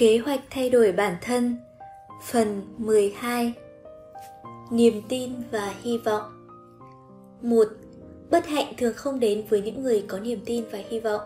[0.00, 1.56] Kế hoạch thay đổi bản thân.
[2.24, 3.52] Phần 12
[4.70, 6.46] Niềm tin và hy vọng.
[7.42, 7.68] Một,
[8.30, 11.20] Bất hạnh thường không đến với những người có niềm tin và hy vọng.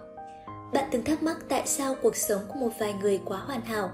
[0.72, 3.90] Bạn từng thắc mắc tại sao cuộc sống của một vài người quá hoàn hảo?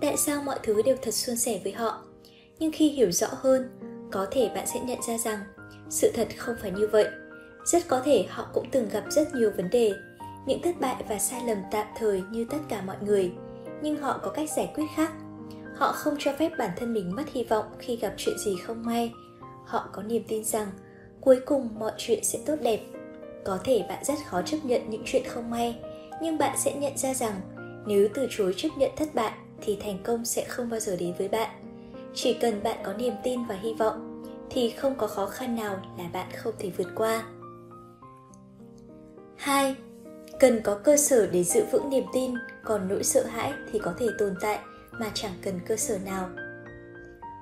[0.00, 2.02] Tại sao mọi thứ đều thật suôn sẻ với họ?
[2.58, 3.70] Nhưng khi hiểu rõ hơn,
[4.12, 5.38] Có thể bạn sẽ nhận ra rằng
[5.90, 7.06] Sự thật không phải như vậy.
[7.64, 9.92] Rất có thể họ cũng từng gặp rất nhiều vấn đề,
[10.46, 13.32] Những thất bại và sai lầm tạm thời như tất cả mọi người–
[13.82, 15.12] nhưng họ có cách giải quyết khác.
[15.76, 18.82] Họ không cho phép bản thân mình mất hy vọng khi gặp chuyện gì không
[18.82, 19.12] may.
[19.66, 20.68] Họ có niềm tin rằng
[21.20, 22.80] cuối cùng mọi chuyện sẽ tốt đẹp.
[23.44, 25.78] Có thể bạn rất khó chấp nhận những chuyện không may,
[26.22, 27.40] nhưng bạn sẽ nhận ra rằng
[27.86, 31.14] nếu từ chối chấp nhận thất bại thì thành công sẽ không bao giờ đến
[31.18, 31.50] với bạn.
[32.14, 35.80] Chỉ cần bạn có niềm tin và hy vọng thì không có khó khăn nào
[35.98, 37.24] là bạn không thể vượt qua.
[39.36, 39.76] 2
[40.40, 43.94] cần có cơ sở để giữ vững niềm tin, còn nỗi sợ hãi thì có
[43.98, 44.58] thể tồn tại,
[44.92, 46.28] mà chẳng cần cơ sở nào.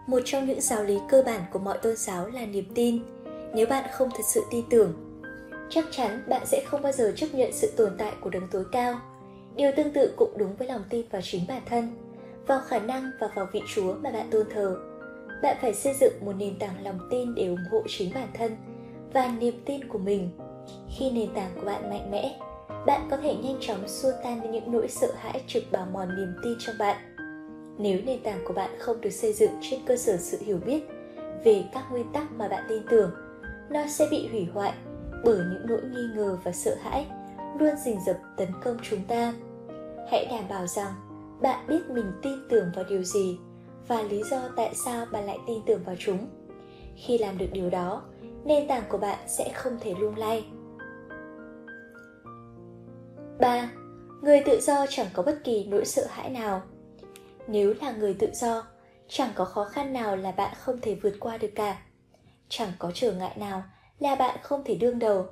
[0.06, 2.98] Một trong những giáo lý cơ bản của mọi tôn giáo là niềm tin.
[3.54, 4.92] Nếu bạn không thật sự tin tưởng,
[5.70, 8.64] chắc chắn bạn sẽ không bao giờ chấp nhận sự tồn tại của đấng tối
[8.72, 9.00] cao.
[9.56, 11.90] Điều tương tự cũng đúng với lòng tin vào chính bản thân,
[12.46, 14.76] vào khả năng và vào vị chúa mà bạn tôn thờ.
[15.42, 18.56] Bạn phải xây dựng một nền tảng lòng tin để ủng hộ chính bản thân
[19.12, 20.30] và niềm tin của mình.
[20.98, 22.38] Khi nền tảng của bạn mạnh mẽ
[22.86, 26.08] bạn có thể nhanh chóng xua tan đi những nỗi sợ hãi trực bào mòn
[26.16, 26.96] niềm tin trong bạn.
[27.78, 30.84] Nếu nền tảng của bạn không được xây dựng trên cơ sở sự hiểu biết
[31.44, 33.10] về các nguyên tắc mà bạn tin tưởng,
[33.70, 34.72] nó sẽ bị hủy hoại
[35.24, 37.06] bởi những nỗi nghi ngờ và sợ hãi
[37.58, 39.34] luôn rình rập tấn công chúng ta.
[40.10, 40.92] Hãy đảm bảo rằng
[41.40, 43.38] bạn biết mình tin tưởng vào điều gì
[43.88, 46.18] và lý do tại sao bạn lại tin tưởng vào chúng.
[46.96, 48.02] Khi làm được điều đó,
[48.44, 50.44] nền tảng của bạn sẽ không thể lung lay.
[53.40, 53.70] 3.
[54.22, 56.62] Người tự do chẳng có bất kỳ nỗi sợ hãi nào.
[57.48, 58.62] Nếu là người tự do,
[59.08, 61.78] chẳng có khó khăn nào là bạn không thể vượt qua được cả.
[62.48, 63.62] Chẳng có trở ngại nào
[63.98, 65.26] là bạn không thể đương đầu.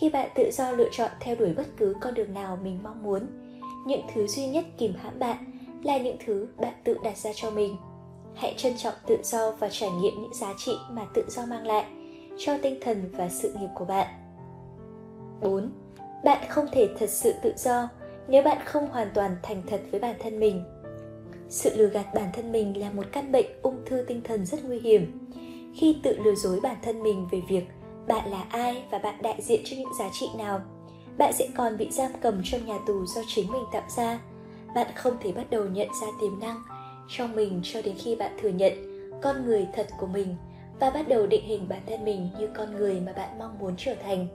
[0.00, 3.02] Khi bạn tự do lựa chọn theo đuổi bất cứ con đường nào mình mong
[3.02, 3.26] muốn,
[3.86, 5.36] những thứ duy nhất kìm hãm bạn
[5.82, 7.76] là những thứ bạn tự đặt ra cho mình.
[8.34, 11.66] Hãy trân trọng tự do và trải nghiệm những giá trị mà tự do mang
[11.66, 11.84] lại
[12.38, 14.06] cho tinh thần và sự nghiệp của bạn.
[15.42, 15.70] 4
[16.24, 17.88] bạn không thể thật sự tự do
[18.28, 20.64] nếu bạn không hoàn toàn thành thật với bản thân mình.
[21.48, 24.64] Sự lừa gạt bản thân mình là một căn bệnh ung thư tinh thần rất
[24.64, 25.28] nguy hiểm.
[25.74, 27.64] Khi tự lừa dối bản thân mình về việc
[28.08, 30.60] bạn là ai và bạn đại diện cho những giá trị nào,
[31.18, 34.20] bạn sẽ còn bị giam cầm trong nhà tù do chính mình tạo ra.
[34.74, 36.62] Bạn không thể bắt đầu nhận ra tiềm năng
[37.08, 38.72] trong mình cho đến khi bạn thừa nhận
[39.22, 40.36] con người thật của mình
[40.80, 43.74] và bắt đầu định hình bản thân mình như con người mà bạn mong muốn
[43.76, 44.26] trở thành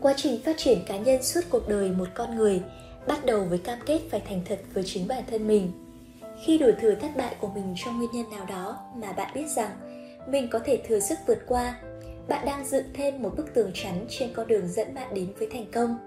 [0.00, 2.60] quá trình phát triển cá nhân suốt cuộc đời một con người,
[3.06, 5.72] bắt đầu với cam kết phải thành thật với chính bản thân mình.
[6.44, 9.46] Khi đổi thừa thất bại của mình trong nguyên nhân nào đó mà bạn biết
[9.56, 9.70] rằng
[10.28, 11.80] mình có thể thừa sức vượt qua,
[12.28, 15.48] bạn đang dựng thêm một bức tường chắn trên con đường dẫn bạn đến với
[15.52, 15.98] thành công.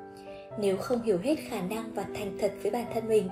[0.60, 3.30] Nếu không hiểu hết khả năng và thành thật với bản thân mình,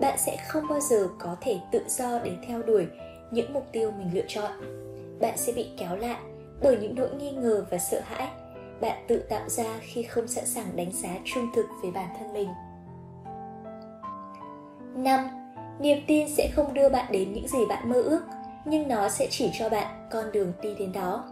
[0.00, 2.86] bạn sẽ không bao giờ có thể tự do để theo đuổi
[3.30, 4.52] những mục tiêu mình lựa chọn.
[5.20, 6.20] Bạn sẽ bị kéo lại
[6.62, 8.28] bởi những nỗi nghi ngờ và sợ hãi
[8.80, 12.32] bạn tự tạo ra khi không sẵn sàng đánh giá trung thực về bản thân
[12.32, 12.48] mình
[14.96, 15.20] 5.
[15.80, 18.20] Niềm tin sẽ không đưa bạn đến những gì bạn mơ ước,
[18.64, 21.24] nhưng nó sẽ chỉ cho bạn con đường đi đến đó.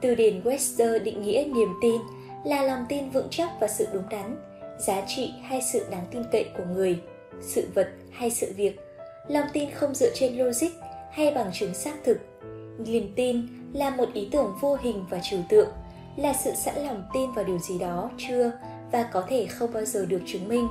[0.00, 2.00] Từ điển Webster định nghĩa niềm tin
[2.44, 4.36] là lòng tin vững chắc và sự đúng đắn,
[4.78, 7.00] giá trị hay sự đáng tin cậy của người,
[7.40, 8.80] sự vật hay sự việc.
[9.28, 10.70] Lòng tin không dựa trên logic
[11.10, 12.18] hay bằng chứng xác thực.
[12.78, 15.68] Niềm tin là một ý tưởng vô hình và trừu tượng
[16.18, 18.52] là sự sẵn lòng tin vào điều gì đó, chưa?
[18.92, 20.68] Và có thể không bao giờ được chứng minh.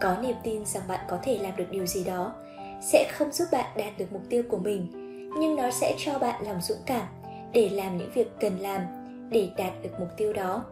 [0.00, 2.34] Có niềm tin rằng bạn có thể làm được điều gì đó,
[2.80, 4.86] sẽ không giúp bạn đạt được mục tiêu của mình,
[5.38, 7.06] nhưng nó sẽ cho bạn lòng dũng cảm
[7.52, 8.80] để làm những việc cần làm
[9.30, 10.64] để đạt được mục tiêu đó.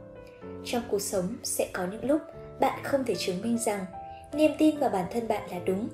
[0.64, 2.20] Trong cuộc sống sẽ có những lúc
[2.60, 3.86] bạn không thể chứng minh rằng
[4.32, 5.88] niềm tin vào bản thân bạn là đúng.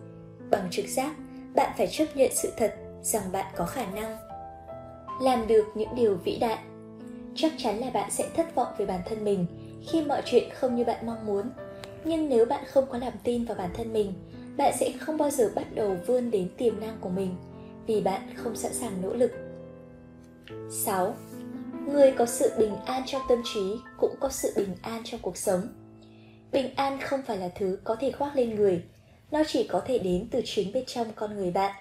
[0.51, 1.15] Bằng trực giác,
[1.55, 4.17] bạn phải chấp nhận sự thật rằng bạn có khả năng
[5.21, 6.59] làm được những điều vĩ đại
[7.35, 9.47] chắc chắn là bạn sẽ thất vọng về bản thân mình
[9.89, 11.51] khi mọi chuyện không như bạn mong muốn
[12.05, 14.13] nhưng nếu bạn không có lòng tin vào bản thân mình
[14.57, 17.37] bạn sẽ không bao giờ bắt đầu vươn đến tiềm năng của mình
[17.87, 19.33] vì bạn không sẵn sàng nỗ lực
[20.71, 21.15] 6.
[21.87, 25.37] Người có sự bình an trong tâm trí cũng có sự bình an trong cuộc
[25.37, 25.69] sống.
[26.53, 28.83] Bình an không phải là thứ có thể khoác lên người,
[29.31, 31.75] nó chỉ có thể đến từ chính bên trong con người bạn.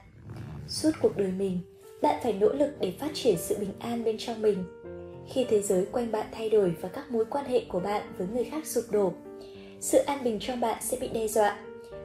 [0.68, 1.60] Suốt cuộc đời mình,
[2.02, 4.64] bạn phải nỗ lực để phát triển sự bình an bên trong mình
[5.30, 8.28] khi thế giới quanh bạn thay đổi và các mối quan hệ của bạn với
[8.34, 9.14] người khác sụp đổ
[9.80, 11.58] sự an bình trong bạn sẽ bị đe dọa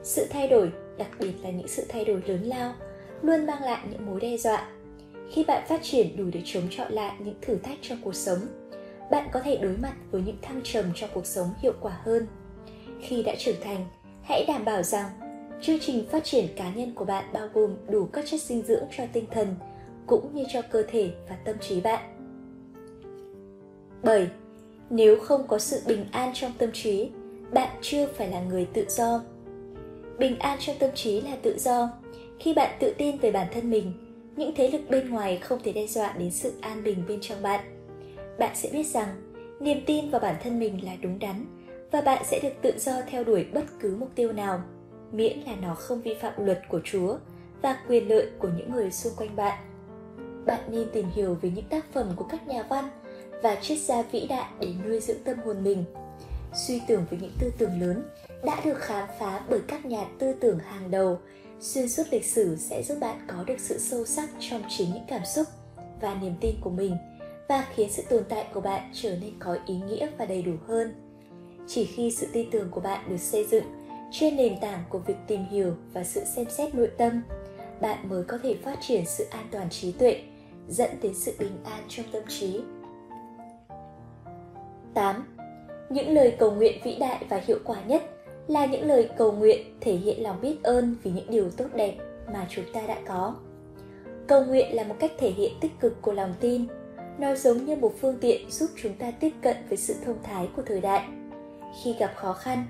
[0.03, 2.75] sự thay đổi đặc biệt là những sự thay đổi lớn lao,
[3.23, 4.69] luôn mang lại những mối đe dọa.
[5.31, 8.38] Khi bạn phát triển đủ để chống chọi lại những thử thách trong cuộc sống,
[9.11, 12.26] bạn có thể đối mặt với những thăng trầm trong cuộc sống hiệu quả hơn.
[13.00, 13.87] Khi đã trưởng thành,
[14.23, 15.11] hãy đảm bảo rằng
[15.62, 18.85] chương trình phát triển cá nhân của bạn bao gồm đủ các chất dinh dưỡng
[18.97, 19.55] cho tinh thần
[20.06, 22.18] cũng như cho cơ thể và tâm trí bạn.
[24.03, 24.29] 7.
[24.91, 27.11] Nếu không có sự bình an trong tâm trí,
[27.53, 29.23] bạn chưa phải là người tự do.
[30.19, 31.91] Bình an trong tâm trí là tự do.
[32.39, 33.93] Khi bạn tự tin về bản thân mình,
[34.37, 37.43] những thế lực bên ngoài không thể đe dọa đến sự an bình bên trong
[37.43, 37.65] bạn.
[38.39, 39.09] Bạn sẽ biết rằng
[39.61, 41.45] niềm tin vào bản thân mình là đúng đắn
[41.91, 44.62] và bạn sẽ được tự do theo đuổi bất cứ mục tiêu nào,
[45.12, 47.17] miễn là nó không vi phạm luật của Chúa
[47.62, 49.59] và quyền lợi của những người xung quanh bạn.
[50.47, 52.85] Bạn nên tìm hiểu về những tác phẩm của các nhà văn
[53.43, 55.85] và triết gia vĩ đại để nuôi dưỡng tâm hồn mình.
[56.55, 58.02] Suy tưởng về những tư tưởng lớn
[58.44, 61.19] đã được khám phá bởi các nhà tư tưởng hàng đầu,
[61.61, 65.05] xuyên suốt lịch sử sẽ giúp bạn có được sự sâu sắc trong chính những
[65.08, 65.46] cảm xúc
[66.00, 66.96] và niềm tin của mình
[67.49, 70.52] và khiến sự tồn tại của bạn trở nên có ý nghĩa và đầy đủ
[70.67, 71.08] hơn
[71.69, 73.64] chỉ khi sự tin tưởng của bạn được xây dựng
[74.11, 77.23] trên nền tảng của việc tìm hiểu và sự xem xét nội tâm,
[77.81, 80.23] bạn mới có thể phát triển sự an toàn trí tuệ,
[80.69, 82.61] dẫn đến sự bình an trong tâm trí
[84.94, 85.25] 8.
[85.90, 88.02] Những lời cầu nguyện vĩ đại và hiệu quả nhất
[88.46, 91.94] là những lời cầu nguyện thể hiện lòng biết ơn vì những điều tốt đẹp
[92.32, 93.35] mà chúng ta đã có.
[94.26, 96.67] Cầu nguyện là một cách thể hiện tích cực của lòng tin.
[97.19, 100.49] Nó giống như một phương tiện giúp chúng ta tiếp cận với sự thông thái
[100.56, 101.08] của thời đại.
[101.82, 102.64] Khi gặp khó khăn,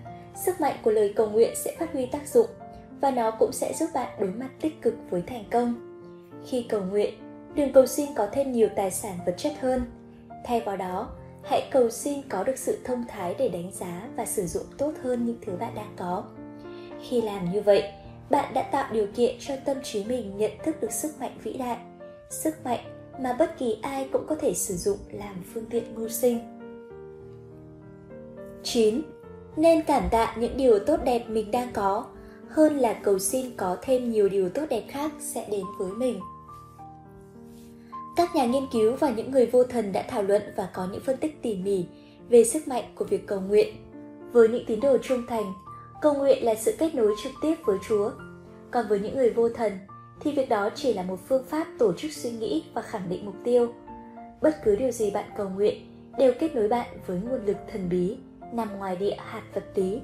[0.45, 2.47] sức mạnh của lời cầu nguyện sẽ phát huy tác dụng
[3.01, 5.75] và nó cũng sẽ giúp bạn đối mặt tích cực với thành công.
[6.47, 7.15] Khi cầu nguyện,
[7.55, 9.83] đừng cầu xin có thêm nhiều tài sản vật chất hơn.
[10.45, 11.09] Thay vào đó,
[11.49, 14.93] hãy cầu xin có được sự thông thái để đánh giá và sử dụng tốt
[15.03, 16.25] hơn những thứ bạn đang có
[17.03, 17.83] khi làm như vậy,
[18.31, 21.53] bạn đã tạo điều kiện cho tâm trí mình nhận thức được sức mạnh vĩ
[21.53, 21.79] đại,
[22.31, 22.81] sức mạnh
[23.21, 26.39] mà bất kỳ ai cũng có thể sử dụng làm phương tiện mưu sinh
[28.63, 29.03] 9.
[29.57, 32.07] Nên cảm tạ những điều tốt đẹp mình đang có,
[32.49, 36.21] hơn là cầu xin có thêm nhiều điều tốt đẹp khác sẽ đến với mình.
[38.19, 41.01] Các nhà nghiên cứu và những người vô thần đã thảo luận và có những
[41.01, 41.87] phân tích tỉ mỉ
[42.29, 43.75] về sức mạnh của việc cầu nguyện.
[44.33, 45.53] Với những tín đồ trung thành,
[46.03, 48.11] cầu nguyện là sự kết nối trực tiếp với Chúa.
[48.71, 49.73] Còn với những người vô thần,
[50.21, 53.27] thì việc đó chỉ là một phương pháp tổ chức suy nghĩ và khẳng định
[53.27, 53.73] mục tiêu.
[54.43, 57.89] Bất cứ điều gì bạn cầu nguyện đều kết nối bạn với nguồn lực thần
[57.89, 58.17] bí
[58.53, 60.01] nằm ngoài địa hạt vật lý.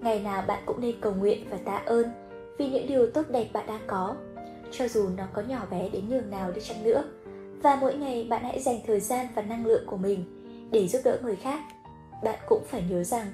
[0.00, 2.06] Ngày nào bạn cũng nên cầu nguyện và tạ ơn
[2.58, 4.16] vì những điều tốt đẹp bạn đang có
[4.78, 7.04] cho dù nó có nhỏ bé đến nhường nào đi chăng nữa.
[7.62, 10.24] Và mỗi ngày bạn hãy dành thời gian và năng lượng của mình
[10.70, 11.60] để giúp đỡ người khác.
[12.22, 13.26] Bạn cũng phải nhớ rằng,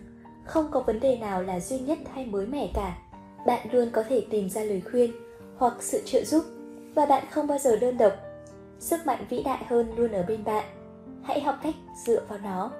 [0.44, 2.98] không có vấn đề nào là duy nhất hay mới mẻ cả.
[3.46, 5.12] Bạn luôn có thể tìm ra lời khuyên
[5.56, 6.44] hoặc sự trợ giúp
[6.94, 8.12] và bạn không bao giờ đơn độc.
[8.78, 10.64] Sức mạnh vĩ đại hơn luôn ở bên bạn.
[11.22, 11.74] Hãy học cách
[12.06, 12.70] dựa vào nó.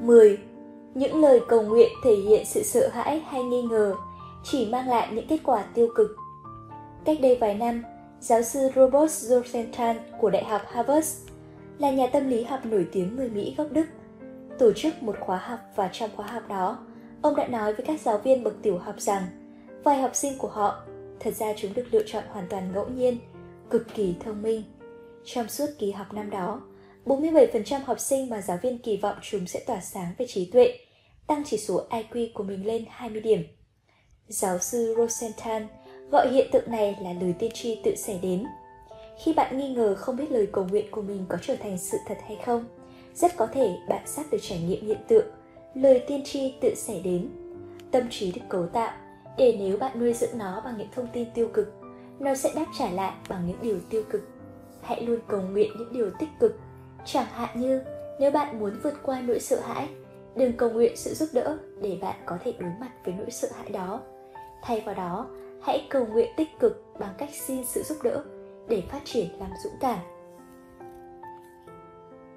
[0.00, 0.38] 10.
[0.94, 3.94] Những lời cầu nguyện thể hiện sự sợ hãi hay nghi ngờ
[4.44, 6.16] chỉ mang lại những kết quả tiêu cực.
[7.04, 7.84] Cách đây vài năm,
[8.20, 11.08] giáo sư Robert Rosenthal của Đại học Harvard
[11.78, 13.86] là nhà tâm lý học nổi tiếng người Mỹ gốc Đức,
[14.58, 16.86] tổ chức một khóa học và trong khóa học đó,
[17.22, 19.22] ông đã nói với các giáo viên bậc tiểu học rằng
[19.84, 20.82] vài học sinh của họ,
[21.20, 23.18] thật ra chúng được lựa chọn hoàn toàn ngẫu nhiên,
[23.70, 24.62] cực kỳ thông minh.
[25.24, 26.62] Trong suốt kỳ học năm đó,
[27.04, 30.78] 47% học sinh mà giáo viên kỳ vọng chúng sẽ tỏa sáng về trí tuệ,
[31.26, 33.42] tăng chỉ số IQ của mình lên 20 điểm.
[34.28, 35.62] Giáo sư Rosenthal
[36.10, 38.44] Gọi hiện tượng này là lời tiên tri tự xảy đến.
[39.18, 41.98] Khi bạn nghi ngờ không biết lời cầu nguyện của mình có trở thành sự
[42.06, 42.64] thật hay không,
[43.14, 45.26] rất có thể bạn sắp được trải nghiệm hiện tượng
[45.74, 47.28] lời tiên tri tự xảy đến.
[47.90, 48.92] Tâm trí được cấu tạo
[49.38, 51.72] để nếu bạn nuôi dưỡng nó bằng những thông tin tiêu cực,
[52.18, 54.28] nó sẽ đáp trả lại bằng những điều tiêu cực.
[54.82, 56.56] Hãy luôn cầu nguyện những điều tích cực,
[57.04, 57.82] chẳng hạn như
[58.18, 59.88] nếu bạn muốn vượt qua nỗi sợ hãi,
[60.36, 63.48] đừng cầu nguyện sự giúp đỡ để bạn có thể đối mặt với nỗi sợ
[63.56, 64.00] hãi đó.
[64.62, 65.26] Thay vào đó,
[65.64, 68.22] hãy cầu nguyện tích cực bằng cách xin sự giúp đỡ
[68.68, 69.98] để phát triển làm dũng cảm.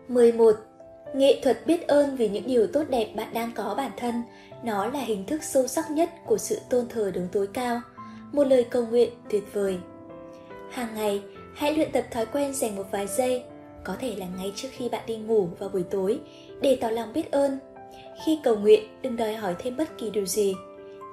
[0.07, 0.55] 11.
[1.13, 4.23] Nghệ thuật biết ơn vì những điều tốt đẹp bạn đang có bản thân,
[4.63, 7.81] nó là hình thức sâu sắc nhất của sự tôn thờ đứng tối cao,
[8.31, 9.77] một lời cầu nguyện tuyệt vời.
[10.69, 11.23] Hàng ngày,
[11.55, 13.43] hãy luyện tập thói quen dành một vài giây,
[13.83, 16.19] có thể là ngay trước khi bạn đi ngủ vào buổi tối,
[16.61, 17.59] để tỏ lòng biết ơn.
[18.25, 20.55] Khi cầu nguyện, đừng đòi hỏi thêm bất kỳ điều gì.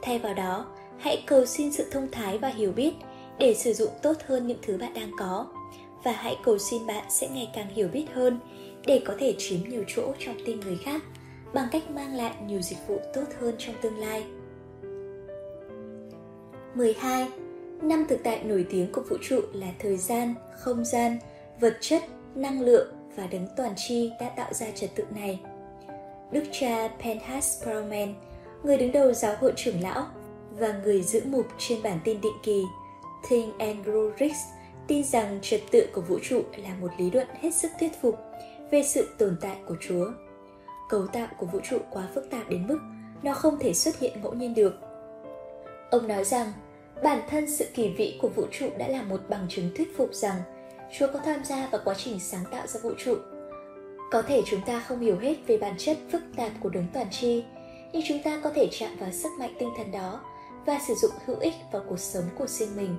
[0.02, 0.66] Thay vào đó,
[0.98, 2.92] hãy cầu xin sự thông thái và hiểu biết
[3.38, 5.46] để sử dụng tốt hơn những thứ bạn đang có
[6.04, 8.38] và hãy cầu xin bạn sẽ ngày càng hiểu biết hơn
[8.86, 11.02] để có thể chiếm nhiều chỗ trong tim người khác
[11.54, 14.24] bằng cách mang lại nhiều dịch vụ tốt hơn trong tương lai
[16.74, 17.28] 12.
[17.82, 21.18] Năm thực tại nổi tiếng của vũ trụ là thời gian, không gian,
[21.60, 22.02] vật chất,
[22.34, 25.40] năng lượng và đấng toàn tri đã tạo ra trật tự này.
[26.32, 28.14] Đức cha Penhas Brauman,
[28.62, 30.06] người đứng đầu giáo hội trưởng lão
[30.58, 32.64] và người giữ mục trên bản tin định kỳ
[33.28, 34.36] Thing and Grow Rich
[34.86, 38.18] tin rằng trật tự của vũ trụ là một lý luận hết sức thuyết phục
[38.70, 40.06] về sự tồn tại của Chúa.
[40.88, 42.78] Cấu tạo của vũ trụ quá phức tạp đến mức
[43.22, 44.74] nó không thể xuất hiện ngẫu nhiên được.
[45.90, 46.52] Ông nói rằng
[47.02, 50.14] bản thân sự kỳ vĩ của vũ trụ đã là một bằng chứng thuyết phục
[50.14, 50.36] rằng
[50.98, 53.16] Chúa có tham gia vào quá trình sáng tạo ra vũ trụ.
[54.12, 57.06] Có thể chúng ta không hiểu hết về bản chất phức tạp của đấng toàn
[57.10, 57.44] tri,
[57.92, 60.20] nhưng chúng ta có thể chạm vào sức mạnh tinh thần đó
[60.66, 62.96] và sử dụng hữu ích vào cuộc sống của riêng mình.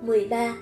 [0.00, 0.54] 13.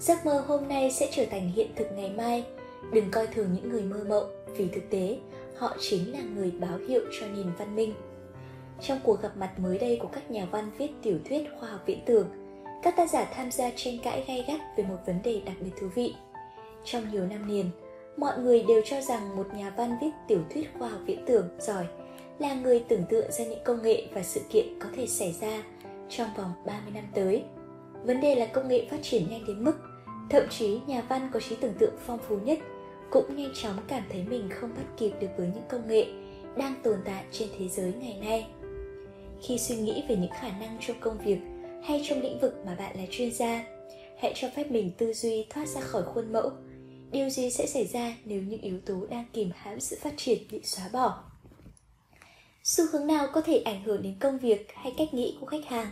[0.00, 2.44] Giấc mơ hôm nay sẽ trở thành hiện thực ngày mai.
[2.92, 5.18] Đừng coi thường những người mơ mộng, vì thực tế,
[5.56, 7.94] họ chính là người báo hiệu cho nền văn minh.
[8.80, 11.80] Trong cuộc gặp mặt mới đây của các nhà văn viết tiểu thuyết khoa học
[11.86, 12.28] viễn tưởng,
[12.82, 15.70] các tác giả tham gia tranh cãi gay gắt về một vấn đề đặc biệt
[15.80, 16.14] thú vị.
[16.84, 17.70] Trong nhiều năm liền,
[18.16, 21.48] mọi người đều cho rằng một nhà văn viết tiểu thuyết khoa học viễn tưởng
[21.58, 21.86] giỏi
[22.38, 25.62] là người tưởng tượng ra những công nghệ và sự kiện có thể xảy ra
[26.08, 27.42] trong vòng 30 năm tới.
[28.04, 29.74] Vấn đề là công nghệ phát triển nhanh đến mức
[30.30, 32.58] thậm chí nhà văn có trí tưởng tượng phong phú nhất
[33.10, 36.06] cũng nhanh chóng cảm thấy mình không bắt kịp được với những công nghệ
[36.56, 38.46] đang tồn tại trên thế giới ngày nay.
[39.42, 41.38] Khi suy nghĩ về những khả năng trong công việc
[41.84, 43.64] hay trong lĩnh vực mà bạn là chuyên gia,
[44.18, 46.50] hãy cho phép mình tư duy thoát ra khỏi khuôn mẫu.
[47.12, 50.38] Điều gì sẽ xảy ra nếu những yếu tố đang kìm hãm sự phát triển
[50.50, 51.24] bị xóa bỏ?
[52.64, 55.64] Xu hướng nào có thể ảnh hưởng đến công việc hay cách nghĩ của khách
[55.66, 55.86] hàng?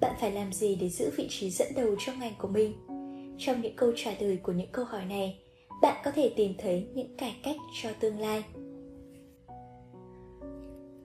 [0.00, 2.72] Bạn phải làm gì để giữ vị trí dẫn đầu trong ngành của mình?
[3.38, 5.42] Trong những câu trả lời của những câu hỏi này,
[5.82, 8.44] bạn có thể tìm thấy những cải cách cho tương lai.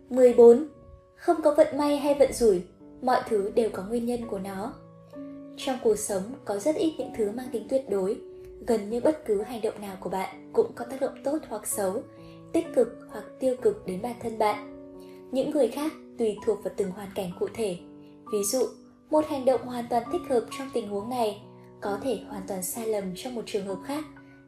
[0.09, 0.67] 14.
[1.15, 2.61] Không có vận may hay vận rủi,
[3.01, 4.73] mọi thứ đều có nguyên nhân của nó.
[5.57, 8.17] Trong cuộc sống có rất ít những thứ mang tính tuyệt đối,
[8.67, 11.67] gần như bất cứ hành động nào của bạn cũng có tác động tốt hoặc
[11.67, 12.03] xấu,
[12.53, 14.76] tích cực hoặc tiêu cực đến bản thân bạn.
[15.31, 17.77] Những người khác tùy thuộc vào từng hoàn cảnh cụ thể.
[18.31, 18.67] Ví dụ,
[19.09, 21.41] một hành động hoàn toàn thích hợp trong tình huống này
[21.81, 24.05] có thể hoàn toàn sai lầm trong một trường hợp khác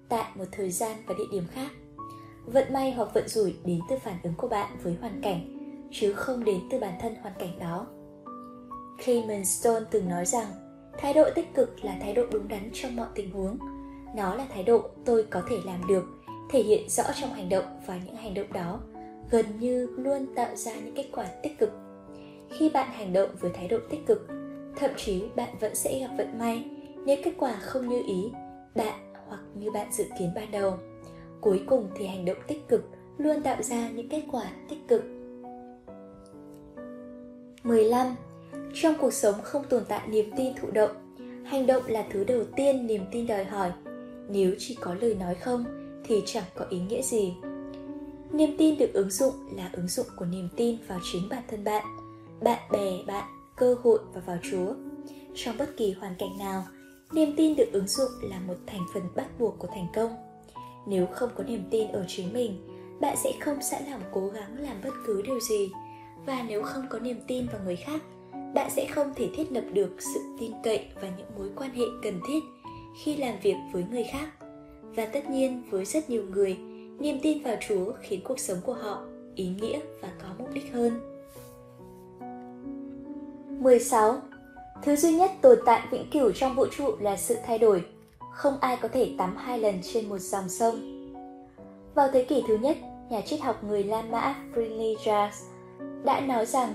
[0.09, 1.71] tại một thời gian và địa điểm khác.
[2.45, 5.57] Vận may hoặc vận rủi đến từ phản ứng của bạn với hoàn cảnh
[5.91, 7.87] chứ không đến từ bản thân hoàn cảnh đó.
[9.05, 10.47] Clement stone từng nói rằng
[10.97, 13.57] thái độ tích cực là thái độ đúng đắn trong mọi tình huống.
[14.15, 16.03] Nó là thái độ tôi có thể làm được
[16.49, 18.79] thể hiện rõ trong hành động và những hành động đó
[19.31, 21.69] gần như luôn tạo ra những kết quả tích cực
[22.49, 24.27] khi bạn hành động với thái độ tích cực,
[24.75, 26.65] thậm chí bạn vẫn sẽ gặp vận may
[27.05, 28.31] nếu kết quả không như ý,
[28.75, 30.77] bạn hoặc như bạn dự kiến ban đầu
[31.41, 32.81] cuối cùng thì hành động tích cực
[33.17, 35.03] luôn tạo ra những kết quả tích cực
[37.63, 38.15] 15.
[38.73, 41.15] Trong cuộc sống không tồn tại niềm tin thụ động.
[41.45, 43.71] Hành động là thứ đầu tiên niềm tin đòi hỏi.
[44.29, 45.65] Nếu chỉ có lời nói không,
[46.03, 47.33] thì chẳng có ý nghĩa gì.
[48.31, 51.63] Niềm tin được ứng dụng là ứng dụng của niềm tin vào chính bản thân
[51.63, 51.85] bạn,
[52.41, 54.73] bạn bè bạn, cơ hội và vào Chúa.
[55.35, 56.63] Trong bất kỳ hoàn cảnh nào,
[57.11, 60.15] niềm tin được ứng dụng là một thành phần bắt buộc của thành công.
[60.87, 62.67] Nếu không có niềm tin ở chính mình
[63.01, 65.71] bạn sẽ không sẵn lòng cố gắng làm bất cứ điều gì.
[66.25, 68.01] Và nếu không có niềm tin vào người khác
[68.53, 71.83] bạn sẽ không thể thiết lập được sự tin cậy và những mối quan hệ
[72.03, 72.39] cần thiết
[73.03, 74.29] khi làm việc với người khác.
[74.81, 76.57] Và tất nhiên với rất nhiều người
[76.99, 79.01] niềm tin vào chúa khiến cuộc sống của họ
[79.35, 80.99] ý nghĩa và có mục đích hơn
[83.59, 84.17] 16.
[84.83, 87.85] Thứ duy nhất tồn tại vĩnh cửu trong vũ trụ là sự thay đổi.
[88.33, 90.75] Không ai có thể tắm hai lần trên một dòng sông.
[91.95, 92.77] Vào thế kỷ thứ nhất,
[93.09, 95.29] nhà triết học người La Mã Frinijas
[96.03, 96.69] đã nói rằng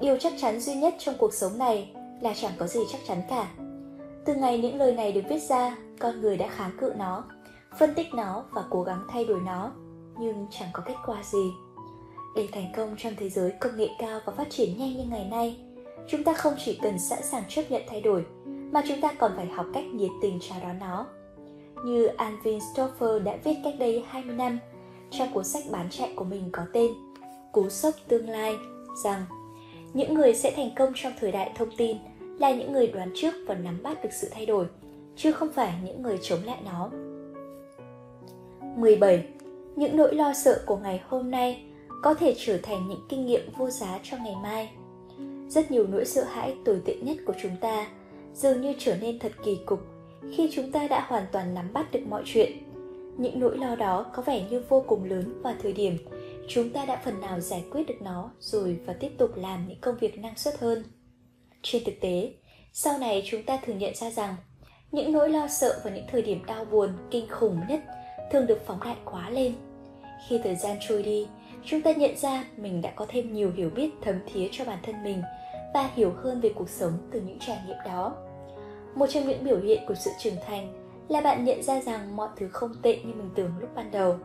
[0.00, 3.22] điều chắc chắn duy nhất trong cuộc sống này là chẳng có gì chắc chắn
[3.30, 3.48] cả.
[4.24, 7.24] Từ ngày những lời này được viết ra, con người đã kháng cự nó,
[7.78, 9.72] phân tích nó và cố gắng thay đổi nó,
[10.18, 11.52] nhưng chẳng có kết quả gì.
[12.36, 15.24] Để thành công trong thế giới công nghệ cao và phát triển nhanh như ngày
[15.30, 15.56] nay,
[16.08, 18.24] chúng ta không chỉ cần sẵn sàng chấp nhận thay đổi
[18.72, 21.06] mà chúng ta còn phải học cách nhiệt tình chào đón nó.
[21.84, 24.58] Như Alvin Stoffer đã viết cách đây 20 năm
[25.10, 26.92] trong cuốn sách bán chạy của mình có tên
[27.52, 28.56] Cú sốc tương lai
[29.04, 29.22] rằng
[29.94, 31.96] những người sẽ thành công trong thời đại thông tin
[32.38, 34.66] là những người đoán trước và nắm bắt được sự thay đổi,
[35.16, 36.90] chứ không phải những người chống lại nó.
[38.80, 39.24] 17.
[39.76, 41.62] Những nỗi lo sợ của ngày hôm nay
[42.02, 44.70] có thể trở thành những kinh nghiệm vô giá cho ngày mai.
[45.48, 47.86] Rất nhiều nỗi sợ hãi tồi tệ nhất của chúng ta
[48.34, 49.80] dường như trở nên thật kỳ cục
[50.32, 52.52] khi chúng ta đã hoàn toàn nắm bắt được mọi chuyện.
[53.16, 55.96] Những nỗi lo đó có vẻ như vô cùng lớn vào thời điểm
[56.48, 59.80] chúng ta đã phần nào giải quyết được nó rồi và tiếp tục làm những
[59.80, 60.84] công việc năng suất hơn.
[61.62, 62.32] Trên thực tế,
[62.72, 64.34] sau này chúng ta thường nhận ra rằng
[64.92, 67.80] những nỗi lo sợ vào những thời điểm đau buồn, kinh khủng nhất
[68.30, 69.54] thường được phóng đại quá lên.
[70.28, 71.28] Khi thời gian trôi đi,
[71.64, 74.78] chúng ta nhận ra mình đã có thêm nhiều hiểu biết thấm thía cho bản
[74.82, 75.22] thân mình
[75.74, 78.16] và hiểu hơn về cuộc sống từ những trải nghiệm đó.
[78.94, 82.28] Một trong những biểu hiện của sự trưởng thành là bạn nhận ra rằng mọi
[82.36, 84.16] thứ không tệ như mình tưởng lúc ban đầu.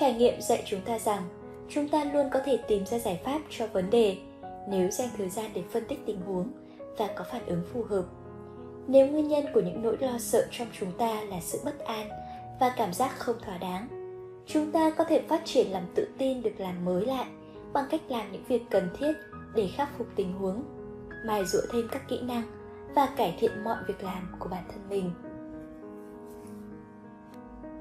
[0.00, 1.22] Trải nghiệm dạy chúng ta rằng
[1.68, 4.16] chúng ta luôn có thể tìm ra giải pháp cho vấn đề
[4.68, 6.48] nếu dành thời gian để phân tích tình huống
[6.98, 8.04] và có phản ứng phù hợp.
[8.86, 12.08] Nếu nguyên nhân của những nỗi lo sợ trong chúng ta là sự bất an
[12.60, 13.88] và cảm giác không thỏa đáng,
[14.46, 17.26] chúng ta có thể phát triển lòng tự tin được làm mới lại
[17.72, 19.12] bằng cách làm những việc cần thiết
[19.54, 20.62] để khắc phục tình huống,
[21.26, 22.42] mài dũa thêm các kỹ năng
[22.94, 25.10] và cải thiện mọi việc làm của bản thân mình.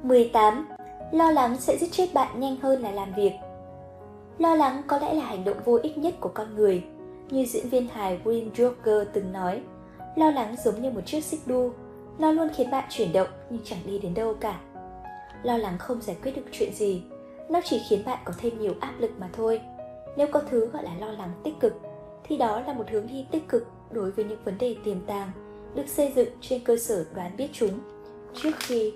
[0.04, 0.68] 18.
[1.12, 3.34] Lo lắng sẽ giết chết bạn nhanh hơn là làm việc.
[4.38, 6.84] Lo lắng có lẽ là hành động vô ích nhất của con người.
[7.30, 9.62] Như diễn viên hài Wayne Joker từng nói,
[10.16, 11.72] lo lắng giống như một chiếc xích đu,
[12.20, 14.60] nó luôn khiến bạn chuyển động nhưng chẳng đi đến đâu cả.
[15.44, 17.04] Lo lắng không giải quyết được chuyện gì,
[17.50, 19.62] nó chỉ khiến bạn có thêm nhiều áp lực mà thôi.
[20.18, 21.74] Nếu có thứ gọi là lo lắng tích cực,
[22.24, 25.32] thì đó là một hướng đi tích cực đối với những vấn đề tiềm tàng,
[25.76, 27.80] được xây dựng trên cơ sở đoán biết chúng
[28.34, 28.94] trước khi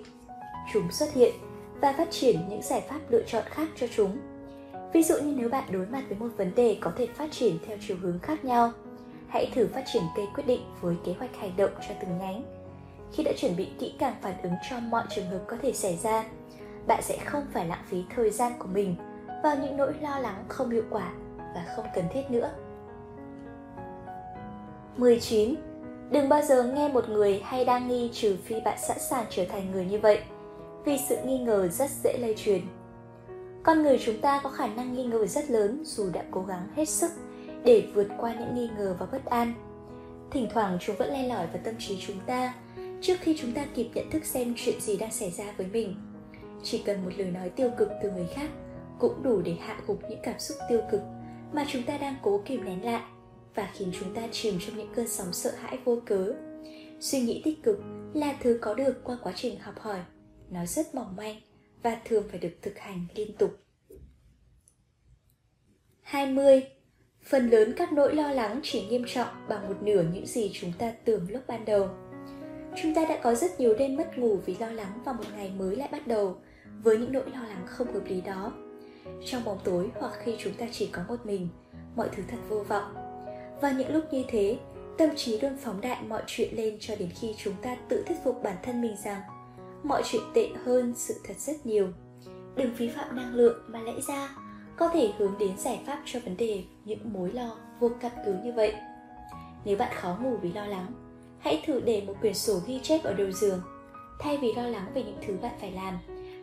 [0.72, 1.34] chúng xuất hiện
[1.80, 4.16] và phát triển những giải pháp lựa chọn khác cho chúng.
[4.92, 7.58] Ví dụ như nếu bạn đối mặt với một vấn đề có thể phát triển
[7.66, 8.72] theo chiều hướng khác nhau,
[9.28, 12.59] hãy thử phát triển cây quyết định với kế hoạch hành động cho từng nhánh.
[13.12, 15.96] Khi đã chuẩn bị kỹ càng phản ứng cho mọi trường hợp có thể xảy
[15.96, 16.24] ra,
[16.86, 18.96] bạn sẽ không phải lãng phí thời gian của mình
[19.42, 21.12] vào những nỗi lo lắng không hiệu quả
[21.54, 22.50] và không cần thiết nữa.
[24.96, 25.54] 19.
[26.10, 29.44] Đừng bao giờ nghe một người hay đang nghi trừ phi bạn sẵn sàng trở
[29.44, 30.20] thành người như vậy,
[30.84, 32.60] vì sự nghi ngờ rất dễ lây truyền.
[33.62, 36.68] Con người chúng ta có khả năng nghi ngờ rất lớn dù đã cố gắng
[36.76, 37.10] hết sức
[37.64, 39.54] để vượt qua những nghi ngờ và bất an.
[40.30, 42.54] Thỉnh thoảng chúng vẫn len lỏi vào tâm trí chúng ta
[43.00, 45.94] trước khi chúng ta kịp nhận thức xem chuyện gì đang xảy ra với mình.
[46.62, 48.50] Chỉ cần một lời nói tiêu cực từ người khác
[48.98, 51.00] cũng đủ để hạ gục những cảm xúc tiêu cực
[51.52, 53.02] mà chúng ta đang cố kìm nén lại
[53.54, 56.34] và khiến chúng ta chìm trong những cơn sóng sợ hãi vô cớ.
[57.00, 57.76] Suy nghĩ tích cực
[58.14, 60.00] là thứ có được qua quá trình học hỏi.
[60.50, 61.40] Nó rất mỏng manh
[61.82, 63.50] và thường phải được thực hành liên tục.
[66.02, 66.62] 20.
[67.24, 70.72] Phần lớn các nỗi lo lắng chỉ nghiêm trọng bằng một nửa những gì chúng
[70.78, 71.88] ta tưởng lúc ban đầu.
[72.76, 75.52] Chúng ta đã có rất nhiều đêm mất ngủ vì lo lắng và một ngày
[75.58, 76.36] mới lại bắt đầu
[76.82, 78.52] với những nỗi lo lắng không hợp lý đó.
[79.26, 81.48] Trong bóng tối hoặc khi chúng ta chỉ có một mình,
[81.96, 82.94] mọi thứ thật vô vọng.
[83.60, 84.58] Và những lúc như thế,
[84.98, 88.16] tâm trí luôn phóng đại mọi chuyện lên cho đến khi chúng ta tự thuyết
[88.24, 89.20] phục bản thân mình rằng
[89.82, 91.88] mọi chuyện tệ hơn sự thật rất nhiều.
[92.56, 94.36] Đừng phí phạm năng lượng mà lẽ ra
[94.76, 98.34] có thể hướng đến giải pháp cho vấn đề những mối lo vô căn cứ
[98.44, 98.74] như vậy.
[99.64, 100.86] Nếu bạn khó ngủ vì lo lắng,
[101.40, 103.60] hãy thử để một quyển sổ ghi chép ở đầu giường.
[104.18, 105.98] Thay vì lo lắng về những thứ bạn phải làm,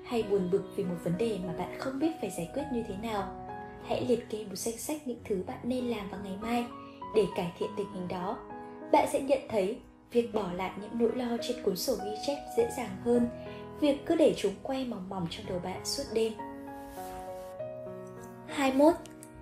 [0.06, 2.84] hay buồn bực vì một vấn đề mà bạn không biết phải giải quyết như
[2.88, 3.48] thế nào,
[3.88, 6.66] hãy liệt kê một danh sách những thứ bạn nên làm vào ngày mai
[7.16, 8.38] để cải thiện tình hình đó.
[8.92, 9.78] Bạn sẽ nhận thấy
[10.12, 13.28] việc bỏ lại những nỗi lo trên cuốn sổ ghi chép dễ dàng hơn
[13.80, 16.34] việc cứ để chúng quay mòng mòng trong đầu bạn suốt đêm
[18.48, 18.94] 21.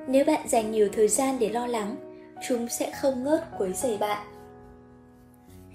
[0.08, 1.96] Nếu bạn dành nhiều thời gian để lo lắng,
[2.48, 4.35] chúng sẽ không ngớt quấy rầy bạn.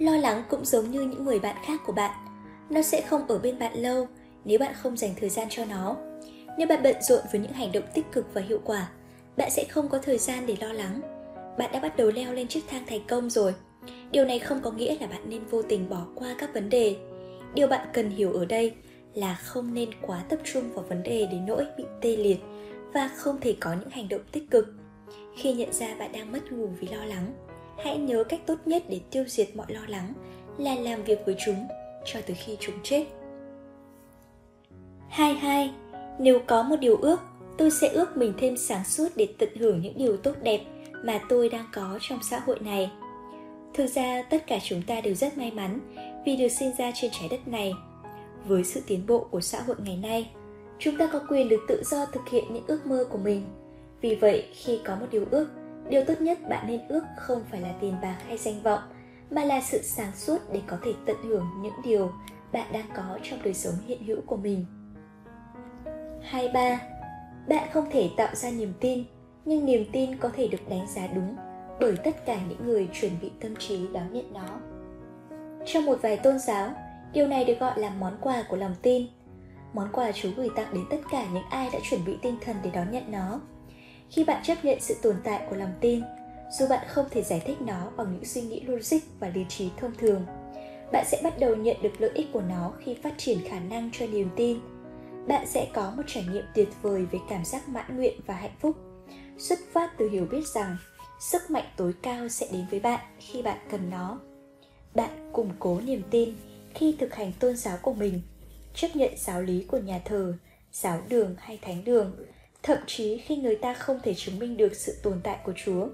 [0.01, 2.27] Lo lắng cũng giống như những người bạn khác của bạn.
[2.71, 4.09] Nó sẽ không ở bên bạn lâu
[4.45, 5.97] nếu bạn không dành thời gian cho nó.
[6.59, 8.89] Nếu bạn bận rộn với những hành động tích cực và hiệu quả,
[9.37, 11.01] bạn sẽ không có thời gian để lo lắng.
[11.59, 13.55] Bạn đã bắt đầu leo lên chiếc thang thành công rồi.
[14.11, 16.97] Điều này không có nghĩa là bạn nên vô tình bỏ qua các vấn đề.
[17.55, 18.75] Điều bạn cần hiểu ở đây
[19.15, 22.39] là không nên quá tập trung vào vấn đề đến nỗi bị tê liệt
[22.93, 24.67] và không thể có những hành động tích cực
[25.37, 27.50] khi nhận ra bạn đang mất ngủ vì lo lắng
[27.85, 30.13] hãy nhớ cách tốt nhất để tiêu diệt mọi lo lắng
[30.59, 31.69] là làm việc với chúng
[32.05, 33.07] cho tới khi chúng chết
[35.09, 35.71] 22.
[36.19, 37.21] Nếu có một điều ước,
[37.59, 40.61] tôi sẽ ước mình thêm sáng suốt để tận hưởng những điều tốt đẹp
[41.05, 42.91] mà tôi đang có trong xã hội này.
[43.75, 45.81] Thực ra tất cả chúng ta đều rất may mắn
[46.27, 47.75] vì được sinh ra trên trái đất này.
[48.47, 50.31] Với sự tiến bộ của xã hội ngày nay,
[50.79, 53.45] chúng ta có quyền được tự do thực hiện những ước mơ của mình
[54.01, 55.47] vì vậy khi có một điều ước
[55.91, 58.81] điều tốt nhất bạn nên ước không phải là tiền bạc hay danh vọng
[59.31, 62.13] mà là sự sáng suốt để có thể tận hưởng những điều
[62.53, 64.65] bạn đang có trong đời sống hiện hữu của mình
[66.23, 66.81] 23.
[67.49, 69.05] Bạn không thể tạo ra niềm tin,
[69.45, 71.37] nhưng niềm tin có thể được đánh giá đúng
[71.81, 74.61] bởi tất cả những người chuẩn bị tâm trí đón nhận nó.
[75.67, 76.71] Trong một vài tôn giáo,
[77.13, 79.07] điều này được gọi là món quà của lòng tin–
[79.73, 82.57] món quà Chúa gửi tặng đến tất cả những ai đã chuẩn bị tinh thần
[82.63, 83.41] để đón nhận nó.
[84.11, 86.03] Khi bạn chấp nhận sự tồn tại của lòng tin,
[86.59, 89.71] dù bạn không thể giải thích nó bằng những suy nghĩ logic và lý trí
[89.77, 90.27] thông thường
[90.93, 93.91] bạn sẽ bắt đầu nhận được lợi ích của nó khi phát triển khả năng
[93.93, 94.59] cho niềm tin.
[95.29, 98.57] Bạn sẽ có một trải nghiệm tuyệt vời về cảm giác mãn nguyện và hạnh
[98.61, 98.77] phúc.
[99.39, 100.77] Xuất phát từ hiểu biết rằng
[101.21, 104.21] sức mạnh tối cao sẽ đến với bạn khi bạn cần nó.
[104.95, 106.35] Bạn củng cố niềm tin
[106.75, 108.21] khi thực hành tôn giáo của mình
[108.75, 110.35] chấp nhận giáo lý của nhà thờ
[110.73, 112.17] giáo đường hay thánh đường
[112.63, 115.89] thậm chí khi người ta không thể chứng minh được sự tồn tại của chúa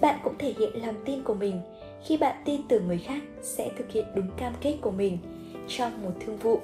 [0.00, 1.60] bạn cũng thể hiện lòng tin của mình
[2.04, 5.18] khi bạn tin tưởng người khác sẽ thực hiện đúng cam kết của mình
[5.68, 6.60] trong một thương vụ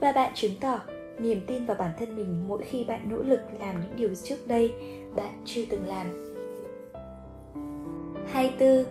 [0.00, 0.80] và bạn chứng tỏ
[1.18, 4.46] niềm tin vào bản thân mình mỗi khi bạn nỗ lực làm những điều trước
[4.46, 4.72] đây
[5.16, 6.32] bạn chưa từng làm
[8.32, 8.84] 24.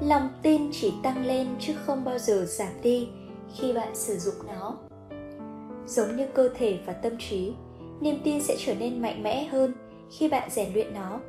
[0.00, 3.08] Lòng tin chỉ tăng lên chứ không bao giờ giảm đi
[3.54, 4.76] khi bạn sử dụng nó.
[5.86, 7.52] Giống như cơ thể và tâm trí,
[8.00, 9.72] niềm tin sẽ trở nên mạnh mẽ hơn
[10.10, 11.20] khi bạn rèn luyện nó.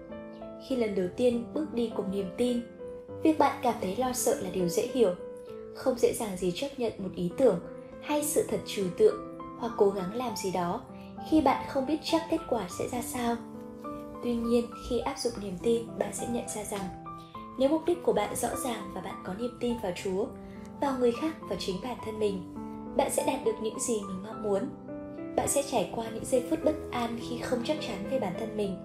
[0.68, 2.62] Khi lần đầu tiên bước đi cùng niềm tin,
[3.24, 5.14] việc bạn cảm thấy lo sợ là điều dễ hiểu.
[5.76, 7.60] Không dễ dàng gì chấp nhận một ý tưởng
[8.02, 10.82] hay sự thật trừu tượng hoặc cố gắng làm gì đó
[11.30, 13.36] khi bạn không biết chắc kết quả sẽ ra sao.
[14.24, 16.86] Tuy nhiên, khi áp dụng niềm tin, bạn sẽ nhận ra rằng
[17.60, 20.26] nếu mục đích của bạn rõ ràng và bạn có niềm tin vào Chúa,
[20.82, 22.56] vào người khác và chính bản thân mình,
[22.98, 24.60] bạn sẽ đạt được những gì mình mong muốn.
[25.36, 28.34] Bạn sẽ trải qua những giây phút bất an khi không chắc chắn về bản
[28.40, 28.78] thân mình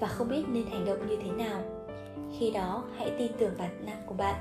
[0.00, 1.62] và không biết nên hành động như thế nào.
[2.38, 4.34] Khi đó, hãy tin tưởng bản năng của bạn,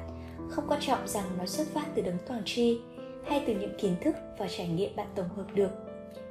[0.49, 2.81] không quan trọng rằng nó xuất phát từ đấng toàn tri
[3.25, 5.69] hay từ những kiến thức và trải nghiệm bạn tổng hợp được.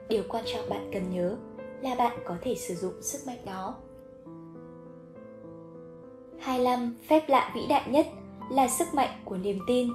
[0.09, 1.37] Điều quan trọng bạn cần nhớ
[1.83, 3.75] là bạn có thể sử dụng sức mạnh đó
[6.39, 6.97] 25.
[7.09, 8.07] Phép lạ vĩ đại nhất
[8.51, 9.89] là sức mạnh của niềm tin.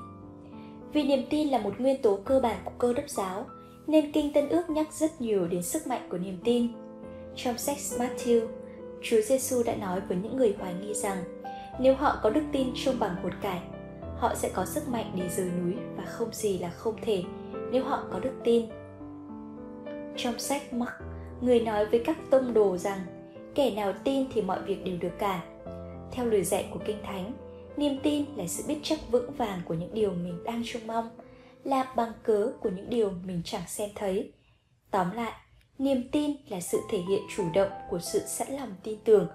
[0.93, 3.45] Vì niềm tin là một nguyên tố cơ bản của cơ đốc giáo,
[3.87, 6.67] nên Kinh Tân Ước nhắc rất nhiều đến sức mạnh của niềm tin.
[7.35, 8.47] Trong sách Matthew,
[9.01, 11.17] Chúa Giêsu đã nói với những người hoài nghi rằng
[11.79, 13.61] nếu họ có đức tin trông bằng hột cải,
[14.17, 17.23] họ sẽ có sức mạnh để rời núi và không gì là không thể
[17.71, 18.65] nếu họ có đức tin.
[20.17, 20.93] Trong sách Mark,
[21.41, 22.99] người nói với các tông đồ rằng
[23.55, 25.43] kẻ nào tin thì mọi việc đều được cả
[26.11, 27.33] theo lời dạy của Kinh Thánh,
[27.77, 31.09] niềm tin là sự biết chắc vững vàng của những điều mình đang trông mong,
[31.67, 34.33] là bằng cớ của những điều mình chẳng xem thấy.
[34.91, 35.31] Tóm lại,
[35.77, 39.27] niềm tin là sự thể hiện chủ động của sự sẵn lòng tin tưởng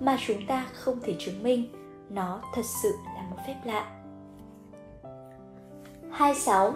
[0.00, 1.68] mà chúng ta không thể chứng minh,
[2.10, 4.02] nó thật sự là một phép lạ.
[6.10, 6.74] 26.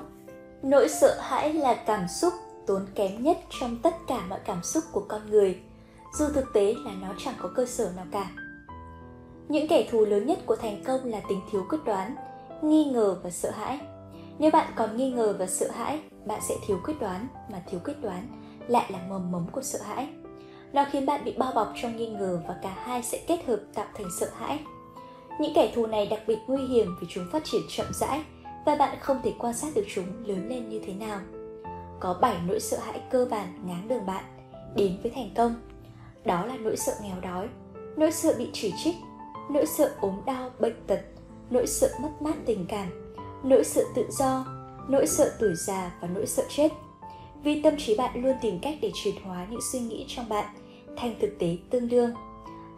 [0.63, 2.33] Nỗi sợ hãi là cảm xúc
[2.67, 5.61] tốn kém nhất trong tất cả mọi cảm xúc của con người,
[6.19, 8.31] dù thực tế là nó chẳng có cơ sở nào cả
[9.49, 12.15] những kẻ thù lớn nhất của thành công là tính thiếu quyết đoán
[12.63, 13.81] nghi ngờ và sợ hãi
[14.39, 17.81] nếu bạn còn nghi ngờ và sợ hãi, bạn sẽ thiếu quyết đoán, mà thiếu
[17.85, 18.29] quyết đoán
[18.69, 20.09] lại là mầm mống của sợ hãi.
[20.73, 23.61] Nó khiến bạn bị bao bọc trong nghi ngờ và cả hai sẽ kết hợp
[23.75, 24.61] tạo thành sợ hãi.
[25.41, 28.25] Những kẻ thù này đặc biệt nguy hiểm vì chúng phát triển chậm rãi
[28.67, 31.21] và bạn không thể quan sát được chúng lớn lên như thế nào.
[32.01, 34.25] Có 7 nỗi sợ hãi cơ bản ngáng đường bạn,
[34.77, 35.55] đến với thành công.
[36.25, 37.49] Đó là nỗi sợ nghèo đói,
[37.97, 38.95] nỗi sợ bị chỉ trích,
[39.51, 41.01] nỗi sợ ốm đau, bệnh tật,
[41.51, 43.04] nỗi sợ mất mát tình cảm
[43.45, 44.45] nỗi sợ tự do
[44.89, 46.73] nỗi sợ tuổi già và nỗi sợ chết
[47.43, 50.55] vì tâm trí bạn luôn tìm cách để chuyển hóa những suy nghĩ trong bạn
[50.97, 52.11] thành thực tế tương đương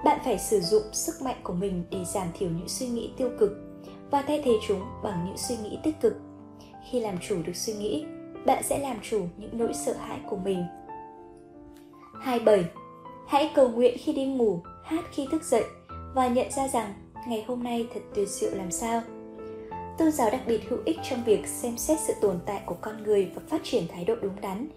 [0.05, 3.31] bạn phải sử dụng sức mạnh của mình để giảm thiểu những suy nghĩ tiêu
[3.39, 3.53] cực
[4.11, 6.17] và thay thế chúng bằng những suy nghĩ tích cực
[6.91, 8.05] khi làm chủ được suy nghĩ
[8.47, 10.65] bạn sẽ làm chủ những nỗi sợ hãi của mình
[12.21, 12.65] 27.
[13.27, 15.65] Hãy cầu nguyện khi đi ngủ, hát khi thức dậy
[16.15, 16.95] và nhận ra rằng
[17.29, 19.03] ngày hôm nay thật tuyệt diệu làm sao.
[19.99, 23.03] Tôn giáo đặc biệt hữu ích trong việc xem xét sự tồn tại của con
[23.03, 24.69] người và phát triển thái độ đúng đắn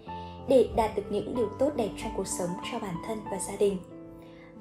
[0.48, 3.56] để đạt được những điều tốt đẹp trong cuộc sống cho bản thân và gia
[3.56, 3.76] đình.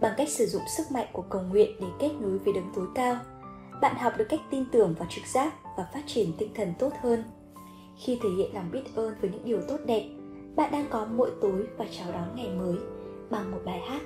[0.02, 2.86] Bằng cách sử dụng sức mạnh của cầu nguyện để kết nối với đấng tối
[2.95, 3.17] cao,
[3.82, 6.93] bạn học được cách tin tưởng vào trực giác và phát triển tinh thần tốt
[7.02, 7.24] hơn.
[7.98, 10.04] Khi thể hiện lòng biết ơn với những điều tốt đẹp,
[10.56, 12.76] bạn đang có mỗi tối và chào đón ngày mới
[13.30, 14.02] bằng một bài hát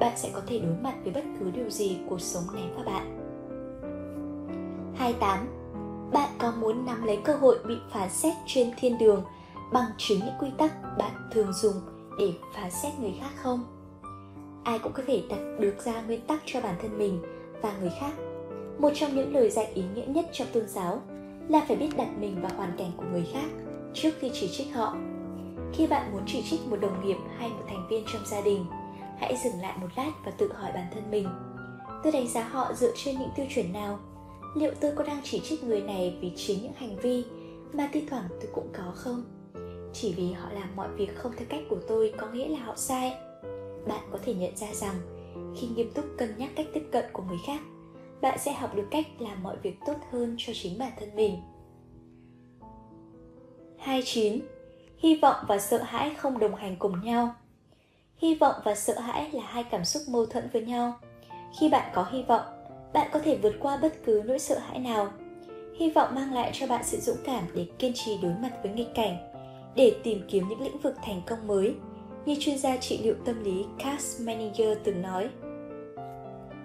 [0.00, 2.84] bạn sẽ có thể đối mặt với bất cứ điều gì cuộc sống ném vào
[2.84, 3.18] bạn.
[4.96, 5.65] 28.
[6.12, 9.24] Bạn có muốn nắm lấy cơ hội bị phán xét trên thiên đường
[9.72, 11.74] bằng chính những quy tắc bạn thường dùng
[12.18, 13.64] để phán xét người khác không?
[14.64, 17.22] Ai cũng có thể đặt được ra nguyên tắc cho bản thân mình
[17.62, 18.12] và người khác.
[18.78, 21.00] Một trong những lời dạy ý nghĩa nhất trong tôn giáo
[21.48, 23.48] là phải biết đặt mình vào hoàn cảnh của người khác
[23.94, 24.96] trước khi chỉ trích họ.
[25.72, 28.66] Khi bạn muốn chỉ trích một đồng nghiệp hay một thành viên trong gia đình,
[29.18, 31.28] hãy dừng lại một lát và tự hỏi bản thân mình
[32.06, 33.98] tôi đánh giá họ dựa trên những tiêu chuẩn nào
[34.56, 37.24] liệu tôi có đang chỉ trích người này vì chính những hành vi
[37.72, 39.24] mà thi thoảng tôi cũng có không
[39.92, 42.76] chỉ vì họ làm mọi việc không theo cách của tôi có nghĩa là họ
[42.76, 43.14] sai
[43.86, 44.94] bạn có thể nhận ra rằng
[45.56, 47.60] khi nghiêm túc cân nhắc cách tiếp cận của người khác
[48.20, 51.42] bạn sẽ học được cách làm mọi việc tốt hơn cho chính bản thân mình.
[53.78, 54.40] 29.
[54.98, 57.34] Hy vọng và sợ hãi không đồng hành cùng nhau.
[58.16, 60.98] Hy vọng và sợ hãi là hai cảm xúc mâu thuẫn với nhau.
[61.60, 62.55] Khi bạn có hy vọng,
[62.92, 65.08] bạn có thể vượt qua bất cứ nỗi sợ hãi nào.
[65.78, 68.72] Hy vọng mang lại cho bạn sự dũng cảm để kiên trì đối mặt với
[68.72, 69.16] nghịch cảnh,
[69.74, 71.74] để tìm kiếm những lĩnh vực thành công mới,
[72.26, 75.28] như chuyên gia trị liệu tâm lý Cass Manager từng nói.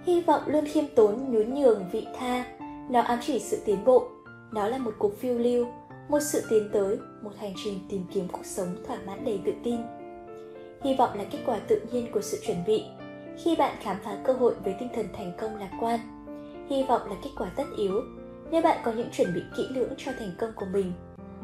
[0.05, 2.45] Hy vọng luôn khiêm tốn, nhún nhường, vị tha,
[2.89, 4.07] nó ám chỉ sự tiến bộ.
[4.51, 5.67] Nó là một cuộc phiêu lưu,
[6.10, 9.53] một sự tiến tới, một hành trình tìm kiếm cuộc sống thỏa mãn đầy tự
[9.63, 9.77] tin.
[10.84, 12.84] Hy vọng là kết quả tự nhiên của sự chuẩn bị.
[13.37, 15.99] Khi bạn khám phá cơ hội với tinh thần thành công lạc quan,
[16.69, 18.01] hy vọng là kết quả tất yếu.
[18.51, 20.93] Nếu bạn có những chuẩn bị kỹ lưỡng cho thành công của mình,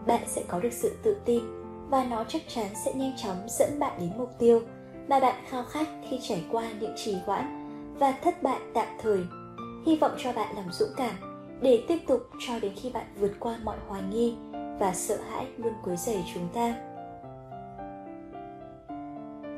[0.08, 1.44] bạn sẽ có được sự tự tin
[1.90, 4.62] và nó chắc chắn sẽ nhanh chóng dẫn bạn đến mục tiêu
[5.08, 7.68] mà bạn khao khát khi trải qua những trì hoãn
[8.00, 9.20] và thất bại tạm thời.
[9.86, 11.16] Hy vọng cho bạn lòng dũng cảm
[11.62, 14.36] để tiếp tục cho đến khi bạn vượt qua mọi hoài nghi
[14.80, 16.76] và sợ hãi luôn quấy rầy chúng ta.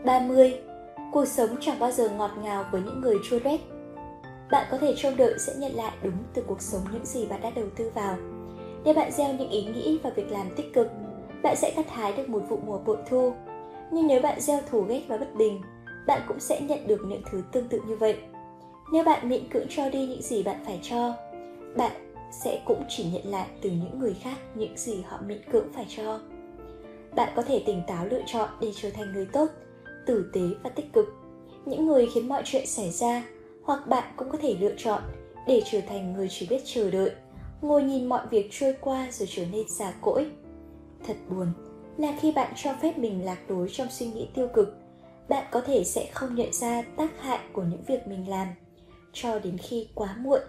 [0.05, 0.68] 30.
[1.12, 3.60] Cuộc sống chẳng bao giờ ngọt ngào với những người chua rét.
[4.52, 7.41] Bạn có thể trông đợi sẽ nhận lại đúng từ cuộc sống những gì bạn
[7.41, 8.17] đã đầu tư vào.
[8.84, 10.88] Nếu bạn gieo những ý nghĩ và việc làm tích cực,
[11.43, 13.34] bạn sẽ gặt hái được một vụ mùa bội thu.
[13.91, 15.62] Nhưng nếu bạn gieo thù ghét và bất bình,
[16.08, 18.17] bạn cũng sẽ nhận được những thứ tương tự như vậy.
[18.93, 21.13] Nếu bạn miễn cưỡng cho đi những gì bạn phải cho,
[21.78, 21.91] bạn
[22.43, 25.86] sẽ cũng chỉ nhận lại từ những người khác những gì họ miễn cưỡng phải
[25.98, 26.19] cho.
[27.15, 29.48] Bạn có thể tỉnh táo lựa chọn để trở thành người tốt,
[30.05, 31.05] tử tế và tích cực,
[31.65, 33.23] những người khiến mọi chuyện xảy ra,
[33.63, 35.01] hoặc bạn cũng có thể lựa chọn
[35.47, 37.12] để trở thành người chỉ biết chờ đợi,
[37.62, 40.31] ngồi nhìn mọi việc trôi qua rồi trở nên già cỗi.
[41.07, 41.47] Thật buồn
[41.97, 44.77] là khi bạn cho phép mình lạc lối trong suy nghĩ tiêu cực,
[45.29, 48.47] bạn có thể sẽ không nhận ra tác hại của những việc mình làm.
[49.13, 50.41] Cho đến khi quá muộn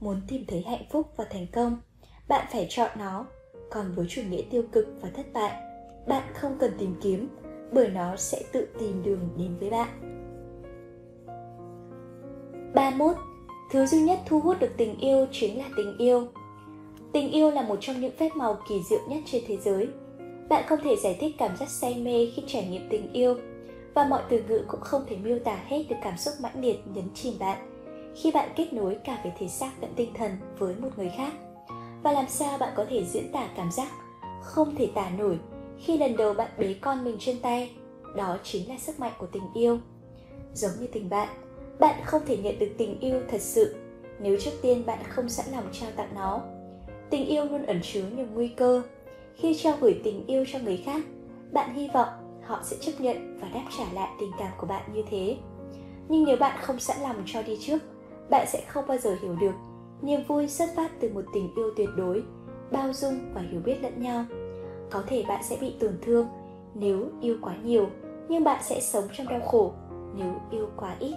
[0.00, 1.76] muốn tìm thấy hạnh phúc và thành công
[2.28, 3.26] bạn phải chọn nó.
[3.70, 5.62] Còn với chủ nghĩa tiêu cực và thất bại
[6.06, 7.28] bạn không cần tìm kiếm
[7.72, 9.88] bởi nó sẽ tự tìm đường đến với bạn
[12.74, 13.16] 31.
[13.72, 16.26] Thứ duy nhất thu hút được tình yêu chính là tình yêu.
[17.12, 19.88] Tình yêu là một trong những phép màu kỳ diệu nhất trên thế giới.
[20.48, 23.36] Bạn không thể giải thích cảm giác say mê khi trải nghiệm tình yêu,
[23.96, 26.80] và mọi từ ngữ cũng không thể miêu tả hết được cảm xúc mãnh liệt
[26.94, 27.58] nhấn chìm bạn
[28.16, 31.32] khi bạn kết nối cả về thể xác lẫn tinh thần với một người khác
[32.02, 33.88] và làm sao bạn có thể diễn tả cảm giác
[34.42, 35.38] không thể tả nổi
[35.78, 37.70] khi lần đầu bạn bế con mình trên tay,
[38.16, 39.78] đó chính là sức mạnh của tình yêu.
[40.54, 41.28] Giống như tình bạn
[41.78, 43.74] bạn không thể nhận được tình yêu thật sự
[44.20, 46.40] nếu trước tiên bạn không sẵn lòng trao tặng nó.
[47.10, 48.82] Tình yêu luôn ẩn chứa nhiều nguy cơ.
[49.34, 51.04] Khi trao gửi tình yêu cho người khác,
[51.52, 52.08] bạn hy vọng
[52.42, 55.36] họ sẽ chấp nhận và đáp trả lại tình cảm của bạn như thế.
[56.08, 57.78] Nhưng nếu bạn không sẵn lòng cho đi trước,
[58.30, 59.54] bạn sẽ không bao giờ hiểu được
[60.02, 62.22] niềm vui xuất phát từ một tình yêu tuyệt đối,
[62.72, 64.24] bao dung và hiểu biết lẫn nhau
[64.90, 66.26] có thể bạn sẽ bị tổn thương
[66.74, 67.86] nếu yêu quá nhiều,
[68.28, 69.72] nhưng bạn sẽ sống trong đau khổ
[70.14, 71.14] nếu yêu quá ít.